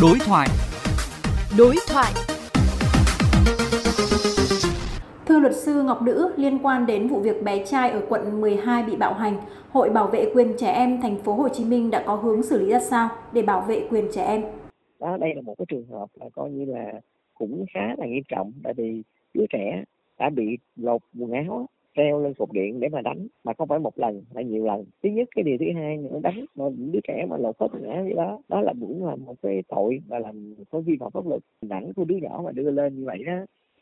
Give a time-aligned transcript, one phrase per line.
[0.00, 0.48] Đối thoại.
[1.58, 2.12] Đối thoại.
[5.26, 8.82] Thưa luật sư Ngọc Nữ, liên quan đến vụ việc bé trai ở quận 12
[8.82, 9.36] bị bạo hành,
[9.70, 12.60] Hội Bảo vệ quyền trẻ em thành phố Hồ Chí Minh đã có hướng xử
[12.60, 14.42] lý ra sao để bảo vệ quyền trẻ em?
[15.00, 16.92] Đó, đây là một cái trường hợp là coi như là
[17.34, 19.02] cũng khá là nghiêm trọng tại vì
[19.34, 19.84] đứa trẻ
[20.18, 21.66] đã bị lột quần áo
[21.96, 24.84] treo lên cột điện để mà đánh, mà không phải một lần, mà nhiều lần.
[25.02, 28.02] Thứ nhất, cái điều thứ hai nữa, đánh mà đứa trẻ mà lột hết ngã
[28.02, 31.26] như đó đó là cũng là một cái tội và làm có vi phạm pháp
[31.26, 31.42] luật.
[31.70, 33.32] Ảnh của đứa nhỏ mà đưa lên như vậy đó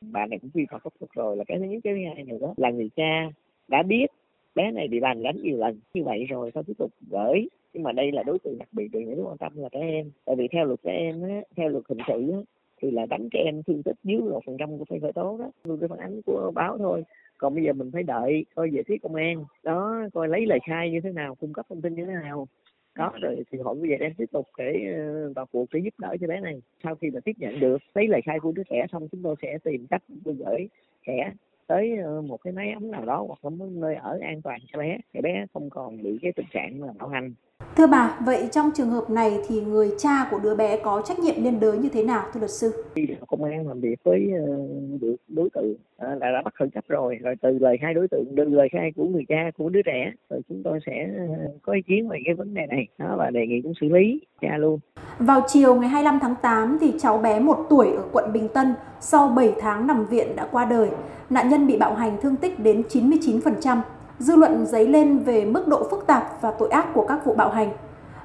[0.00, 1.36] bạn này cũng vi phạm pháp luật rồi.
[1.36, 3.30] Là cái thứ nhất, cái thứ hai nữa đó, là người cha
[3.68, 4.06] đã biết
[4.54, 5.78] bé này bị bàn đánh nhiều lần.
[5.94, 7.48] Như vậy rồi sao tiếp tục gửi.
[7.72, 10.10] Nhưng mà đây là đối tượng đặc biệt được những quan tâm là trẻ em.
[10.24, 12.38] Tại vì theo luật trẻ em á, theo luật hình sự á,
[12.82, 15.38] thì là đánh trẻ em thương tích dưới một phần trăm của phải khởi tố
[15.38, 15.50] đó.
[15.64, 17.02] Luôn cái phản ánh của báo thôi
[17.44, 19.44] còn bây giờ mình phải đợi coi về phía công an.
[19.62, 22.48] Đó coi lấy lời khai như thế nào cung cấp thông tin như thế nào.
[22.94, 24.94] Đó rồi thì hội bây giờ đang tiếp tục để
[25.36, 26.62] vào cuộc để giúp đỡ cho bé này.
[26.84, 29.36] Sau khi mà tiếp nhận được lấy lời khai của đứa trẻ xong chúng tôi
[29.42, 30.68] sẽ tìm cách đưa gửi
[31.06, 31.32] trẻ
[31.66, 31.96] tới
[32.26, 34.98] một cái máy ấm nào đó hoặc là một nơi ở an toàn cho bé
[35.12, 37.34] để bé không còn bị cái tình trạng là bạo hành
[37.76, 41.18] Thưa bà, vậy trong trường hợp này thì người cha của đứa bé có trách
[41.18, 42.84] nhiệm liên đới như thế nào thưa luật sư?
[42.94, 44.32] Khi công an làm việc với
[45.00, 48.24] được đối tượng là đã bắt khẩn cấp rồi, rồi từ lời khai đối tượng
[48.36, 51.08] từ lời khai của người cha của đứa trẻ, rồi chúng tôi sẽ
[51.62, 54.20] có ý kiến về cái vấn đề này đó và đề nghị cũng xử lý
[54.40, 54.78] cha luôn.
[55.18, 58.74] Vào chiều ngày 25 tháng 8 thì cháu bé 1 tuổi ở quận Bình Tân
[59.00, 60.88] sau 7 tháng nằm viện đã qua đời.
[61.30, 63.78] Nạn nhân bị bạo hành thương tích đến 99%.
[64.18, 67.34] Dư luận dấy lên về mức độ phức tạp và tội ác của các vụ
[67.34, 67.72] bạo hành.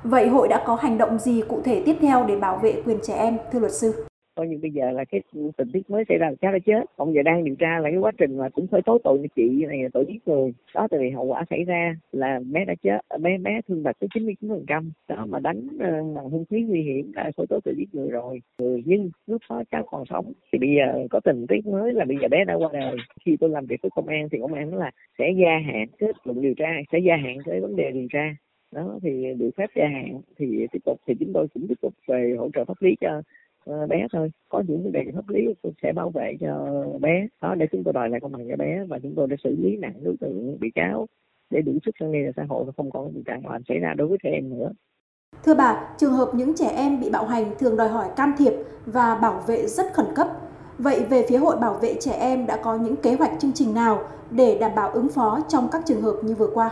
[0.04, 3.00] Vậy hội đã có hành động gì cụ thể tiếp theo để bảo vệ quyền
[3.04, 4.09] trẻ em, thưa luật sư?
[4.40, 5.22] Coi như bây giờ là cái
[5.58, 6.84] tình tiết mới xảy ra là cháu đã chết.
[6.98, 9.66] Còn giờ đang điều tra là cái quá trình mà cũng phải tố tội chị
[9.66, 10.54] này là tội giết người.
[10.76, 13.84] Đó, tại vì hậu quả xảy ra là bé đã chết à, bé bé thương
[13.84, 14.92] tật tới chín mươi chín phần trăm.
[15.08, 18.10] Đó, mà đánh ờ, bằng hung khí nguy hiểm đã khởi tố tội giết người
[18.10, 18.40] rồi.
[18.58, 20.34] Ừ, nhưng lúc đó cháu còn sống.
[20.52, 22.98] Thì bây giờ có tình tiết mới là bây giờ bé đã qua đời.
[23.26, 25.88] Khi tôi làm việc với công an thì công an nói là sẽ gia hạn
[25.98, 28.36] kết luận điều tra, sẽ gia hạn cái vấn đề điều tra.
[28.72, 31.94] Đó, thì được phép gia hạn thì tiếp tục, thì chúng tôi cũng tiếp tục
[32.08, 33.22] về hỗ trợ pháp lý cho
[33.90, 37.56] bé thôi có những vấn đề pháp lý tôi sẽ bảo vệ cho bé đó
[37.56, 39.78] để chúng tôi đòi lại công bằng cho bé và chúng tôi đã xử lý
[39.78, 41.08] nặng đối tượng bị cáo
[41.50, 43.80] để đủ sức răn đe xã hội và không còn tình trạng bạo hành xảy
[43.80, 44.72] ra đối với trẻ em nữa
[45.44, 48.54] Thưa bà, trường hợp những trẻ em bị bạo hành thường đòi hỏi can thiệp
[48.86, 50.28] và bảo vệ rất khẩn cấp.
[50.78, 53.74] Vậy về phía Hội Bảo vệ Trẻ Em đã có những kế hoạch chương trình
[53.74, 56.72] nào để đảm bảo ứng phó trong các trường hợp như vừa qua?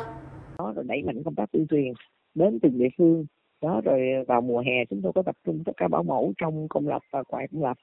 [0.58, 1.94] Đó rồi đẩy mạnh công tác tuyên truyền
[2.36, 3.26] đến từng địa phương
[3.62, 6.68] đó rồi vào mùa hè chúng tôi có tập trung tất cả bảo mẫu trong
[6.68, 7.78] công lập và ngoài công lập.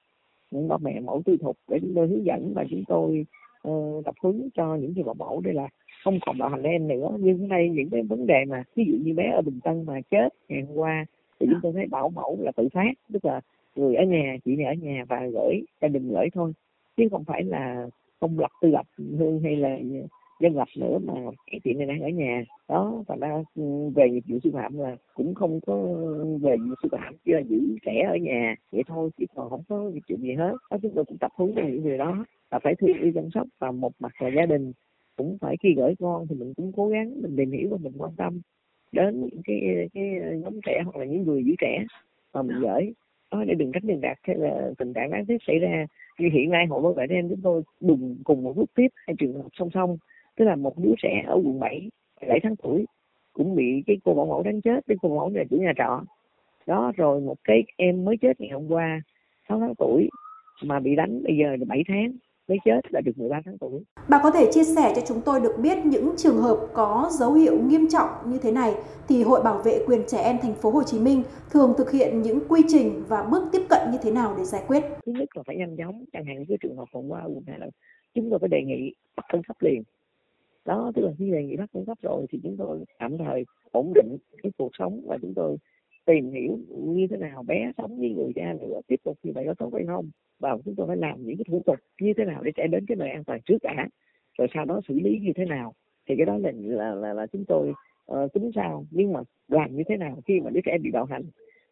[0.50, 3.26] Những bà mẹ mẫu tư thục để chúng tôi hướng dẫn và chúng tôi
[3.68, 5.40] uh, tập huấn cho những người bảo mẫu.
[5.40, 5.68] Đây là
[6.04, 7.16] không còn bạo hành em nữa.
[7.18, 10.00] Nhưng nay những cái vấn đề mà ví dụ như bé ở bình tân mà
[10.10, 11.06] chết ngày hôm qua
[11.40, 13.40] thì chúng tôi thấy bảo mẫu là tự phát tức là
[13.76, 16.52] người ở nhà chị này ở nhà và gửi gia đình gửi thôi.
[16.96, 17.86] Chứ không phải là
[18.20, 19.78] công lập tư lập hương hay là
[20.40, 21.14] dân lập nữa mà
[21.50, 22.44] cái chị này đang ở nhà.
[22.68, 23.62] Đó và ra ừ,
[23.94, 25.76] về nghiệp vụ sư phạm là cũng không có
[26.40, 29.50] về nghiệp vụ sư phạm, chỉ là giữ trẻ ở nhà vậy thôi, chứ còn
[29.50, 30.52] không có chuyện gì hết.
[30.70, 33.30] Đó chúng tôi cũng tập huấn cho những người đó, là phải thương yêu chăm
[33.34, 34.72] sóc và một mặt là gia đình.
[35.16, 37.92] Cũng phải khi gửi con thì mình cũng cố gắng mình tìm hiểu và mình
[37.98, 38.40] quan tâm
[38.92, 40.04] đến những cái cái
[40.36, 41.84] nhóm trẻ hoặc là những người giữ trẻ
[42.34, 42.92] mà mình gửi.
[43.30, 45.86] Đó, để đừng tránh tiền đạt hay là tình trạng đáng tiếc xảy ra.
[46.18, 48.88] Như hiện nay hội bảo vệ trẻ em chúng tôi đùng cùng một lúc tiếp
[48.94, 49.96] hai trường hợp song song
[50.36, 51.90] tức là một đứa trẻ ở quận 7
[52.28, 52.86] 7 tháng tuổi
[53.32, 55.72] cũng bị cái cô bảo mẫu đánh chết cái cô bảo mẫu này chủ nhà
[55.76, 56.04] trọ
[56.66, 59.00] đó rồi một cái em mới chết ngày hôm qua
[59.48, 60.08] 6 tháng tuổi
[60.62, 62.12] mà bị đánh bây giờ là 7 tháng
[62.48, 63.82] mới chết là được 13 tháng tuổi.
[64.08, 67.32] Bà có thể chia sẻ cho chúng tôi được biết những trường hợp có dấu
[67.32, 68.74] hiệu nghiêm trọng như thế này
[69.08, 72.22] thì Hội Bảo vệ quyền trẻ em thành phố Hồ Chí Minh thường thực hiện
[72.22, 74.80] những quy trình và bước tiếp cận như thế nào để giải quyết?
[75.06, 77.22] Thứ nhất là phải nhanh chóng, chẳng hạn cái trường hợp hôm qua
[77.58, 77.66] là
[78.14, 79.82] chúng tôi phải đề nghị bắt khẩn cấp liền
[80.64, 83.44] đó tức là khi đề nghị bắt cung cấp rồi thì chúng tôi tạm thời
[83.72, 85.56] ổn định cái cuộc sống và chúng tôi
[86.04, 89.44] tìm hiểu như thế nào bé sống với người cha nữa tiếp tục như vậy
[89.46, 90.10] có tốt hay không.
[90.38, 92.86] Và chúng tôi phải làm những cái thủ tục như thế nào để trẻ đến
[92.86, 93.88] cái nơi an toàn trước đã
[94.38, 95.74] rồi sau đó xử lý như thế nào.
[96.08, 97.72] Thì cái đó là là là, là chúng tôi
[98.12, 101.04] uh, tính sao nhưng mà làm như thế nào khi mà đứa trẻ bị bạo
[101.04, 101.22] hành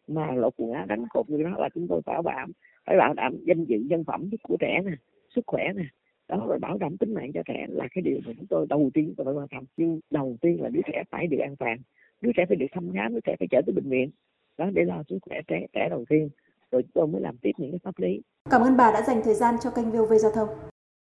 [0.07, 2.51] mà lột quần áo đánh cột như đó là chúng tôi bảo đảm
[2.85, 4.91] phải bảo đảm danh dự nhân phẩm của trẻ nè
[5.35, 5.83] sức khỏe nè
[6.27, 8.89] đó, rồi bảo đảm tính mạng cho trẻ là cái điều mà chúng tôi đầu
[8.93, 9.63] tiên tôi phải quan tâm.
[9.77, 11.77] Nhưng đầu tiên là đứa trẻ phải được an toàn.
[12.21, 14.11] Đứa trẻ phải được thăm khám, đứa trẻ phải trở tới bệnh viện.
[14.57, 16.29] Đó, để lo sức khỏe trẻ trẻ đầu tiên.
[16.71, 18.21] Rồi chúng tôi mới làm tiếp những cái pháp lý.
[18.49, 20.49] Cảm ơn bà đã dành thời gian cho kênh VOV giao thông.